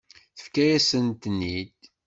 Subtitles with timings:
[0.37, 1.79] Tefka-yasen-ten-id.